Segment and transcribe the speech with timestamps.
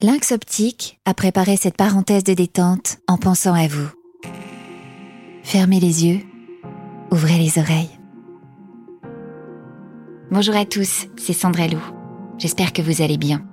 [0.00, 3.88] Lynx Optique a préparé cette parenthèse de détente en pensant à vous.
[5.42, 6.20] Fermez les yeux,
[7.10, 7.90] ouvrez les oreilles.
[10.30, 11.80] Bonjour à tous, c'est Sandra Lou.
[12.38, 13.44] J'espère que vous allez bien.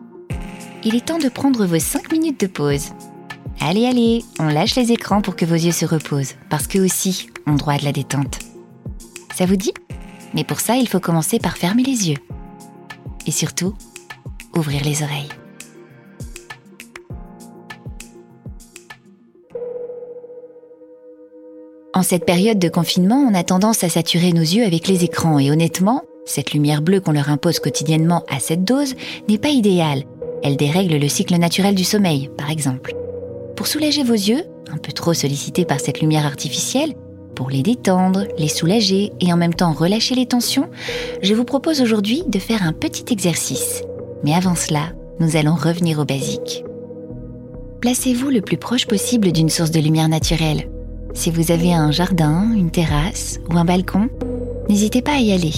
[0.84, 2.92] Il est temps de prendre vos 5 minutes de pause.
[3.60, 7.28] Allez, allez, on lâche les écrans pour que vos yeux se reposent, parce qu'eux aussi
[7.48, 8.38] ont droit à de la détente.
[9.34, 9.74] Ça vous dit?
[10.36, 12.20] Mais pour ça, il faut commencer par fermer les yeux.
[13.26, 13.74] Et surtout,
[14.56, 15.30] ouvrir les oreilles.
[21.98, 25.40] En cette période de confinement, on a tendance à saturer nos yeux avec les écrans
[25.40, 28.96] et honnêtement, cette lumière bleue qu'on leur impose quotidiennement à cette dose
[29.30, 30.04] n'est pas idéale.
[30.44, 32.94] Elle dérègle le cycle naturel du sommeil, par exemple.
[33.56, 36.96] Pour soulager vos yeux, un peu trop sollicités par cette lumière artificielle,
[37.34, 40.70] pour les détendre, les soulager et en même temps relâcher les tensions,
[41.22, 43.84] je vous propose aujourd'hui de faire un petit exercice.
[44.26, 46.66] Mais avant cela, nous allons revenir au basique.
[47.80, 50.68] Placez-vous le plus proche possible d'une source de lumière naturelle,
[51.16, 54.10] si vous avez un jardin, une terrasse ou un balcon,
[54.70, 55.54] n'hésitez pas à y aller.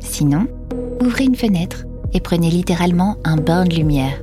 [0.00, 0.48] Sinon,
[1.02, 4.20] ouvrez une fenêtre et prenez littéralement un bain de lumière.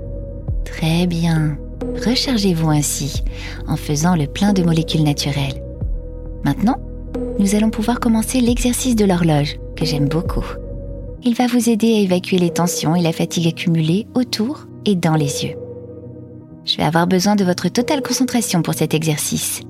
[0.66, 1.58] Très bien.
[2.06, 3.24] Rechargez-vous ainsi
[3.68, 5.64] en faisant le plein de molécules naturelles.
[6.44, 6.78] Maintenant,
[7.40, 10.46] nous allons pouvoir commencer l'exercice de l'horloge, que j'aime beaucoup.
[11.24, 15.16] Il va vous aider à évacuer les tensions et la fatigue accumulée autour et dans
[15.16, 15.56] les yeux.
[16.66, 19.62] Je vais avoir besoin de votre totale concentration pour cet exercice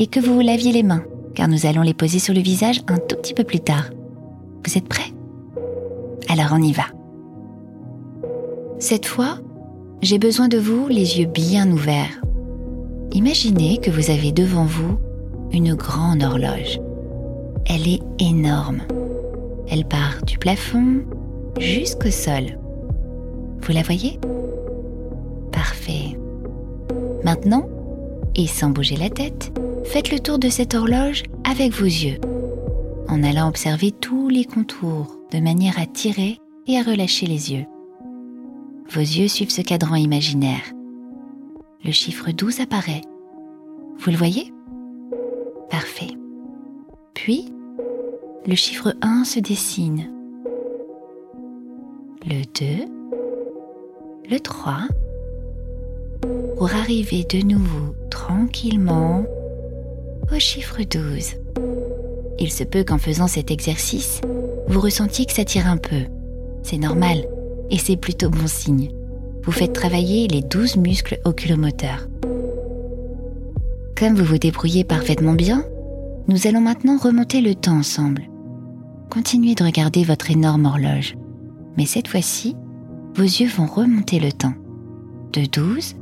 [0.00, 2.80] et que vous vous laviez les mains, car nous allons les poser sur le visage
[2.88, 3.90] un tout petit peu plus tard.
[4.66, 5.12] Vous êtes prêts?
[6.28, 6.84] Alors on y va.
[8.78, 9.38] Cette fois,
[10.00, 12.22] j'ai besoin de vous les yeux bien ouverts.
[13.12, 14.96] Imaginez que vous avez devant vous
[15.52, 16.80] une grande horloge.
[17.66, 18.80] Elle est énorme.
[19.68, 21.02] Elle part du plafond
[21.58, 22.58] jusqu'au sol.
[23.60, 24.18] Vous la voyez?
[25.52, 26.16] Parfait.
[27.22, 27.68] Maintenant,
[28.34, 29.52] et sans bouger la tête,
[29.90, 32.20] faites le tour de cette horloge avec vos yeux,
[33.08, 37.66] en allant observer tous les contours de manière à tirer et à relâcher les yeux.
[38.88, 40.62] Vos yeux suivent ce cadran imaginaire.
[41.84, 43.00] Le chiffre 12 apparaît.
[43.98, 44.52] Vous le voyez?
[45.70, 46.12] Parfait.
[47.14, 47.52] Puis,
[48.46, 50.08] le chiffre 1 se dessine.
[52.24, 52.84] Le 2,
[54.30, 54.82] le 3,
[56.56, 59.24] pour arriver de nouveau tranquillement
[60.32, 61.34] au chiffre 12.
[62.38, 64.20] Il se peut qu'en faisant cet exercice,
[64.68, 66.04] vous ressentiez que ça tire un peu.
[66.62, 67.24] C'est normal
[67.70, 68.90] et c'est plutôt bon signe.
[69.44, 72.08] Vous faites travailler les 12 muscles oculomoteurs.
[73.96, 75.64] Comme vous vous débrouillez parfaitement bien,
[76.28, 78.22] nous allons maintenant remonter le temps ensemble.
[79.10, 81.16] Continuez de regarder votre énorme horloge,
[81.76, 82.56] mais cette fois-ci,
[83.14, 84.54] vos yeux vont remonter le temps.
[85.32, 85.96] De 12,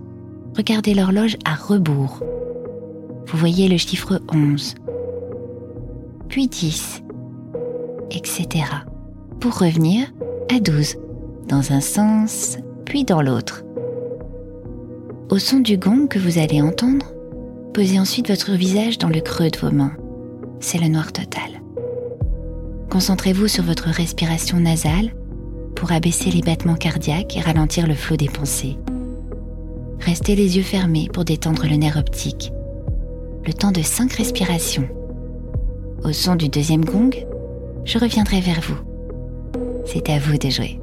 [0.56, 2.20] regardez l'horloge à rebours
[3.28, 4.74] vous voyez le chiffre 11,
[6.30, 7.02] puis 10,
[8.10, 8.64] etc.
[9.38, 10.06] Pour revenir
[10.50, 10.96] à 12,
[11.46, 12.56] dans un sens,
[12.86, 13.64] puis dans l'autre.
[15.28, 17.12] Au son du gong que vous allez entendre,
[17.74, 19.96] posez ensuite votre visage dans le creux de vos mains.
[20.60, 21.60] C'est le noir total.
[22.88, 25.14] Concentrez-vous sur votre respiration nasale
[25.76, 28.78] pour abaisser les battements cardiaques et ralentir le flot des pensées.
[30.00, 32.52] Restez les yeux fermés pour détendre le nerf optique
[33.48, 34.86] le temps de cinq respirations.
[36.04, 37.08] Au son du deuxième gong,
[37.86, 38.76] je reviendrai vers vous.
[39.86, 40.78] C'est à vous de jouer.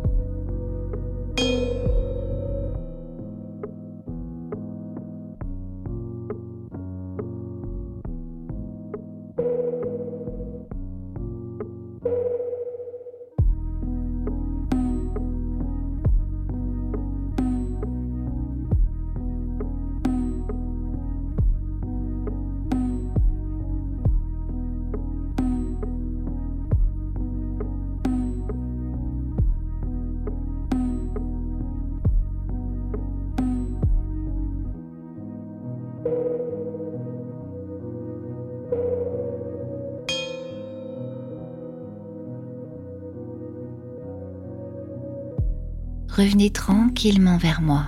[46.16, 47.88] Revenez tranquillement vers moi.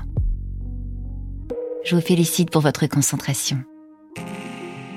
[1.85, 3.63] Je vous félicite pour votre concentration.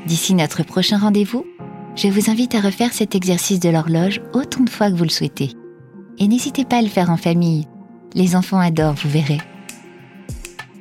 [0.07, 1.47] D'ici notre prochain rendez-vous,
[1.95, 5.11] je vous invite à refaire cet exercice de l'horloge autant de fois que vous le
[5.11, 5.53] souhaitez.
[6.19, 7.67] Et n'hésitez pas à le faire en famille.
[8.15, 9.39] Les enfants adorent, vous verrez.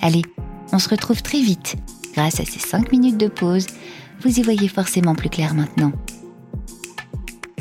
[0.01, 0.23] Allez,
[0.73, 1.75] on se retrouve très vite.
[2.15, 3.67] Grâce à ces 5 minutes de pause,
[4.21, 5.91] vous y voyez forcément plus clair maintenant.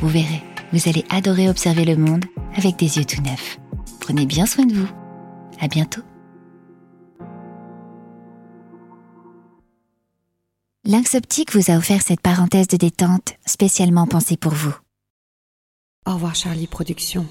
[0.01, 0.43] Vous verrez,
[0.73, 2.25] vous allez adorer observer le monde
[2.57, 3.59] avec des yeux tout neufs.
[4.09, 4.89] Prenez bien soin de vous.
[5.61, 6.01] À bientôt.
[10.87, 14.75] Lynx Optique vous a offert cette parenthèse de détente spécialement pensée pour vous.
[16.07, 17.27] Au revoir Charlie Productions.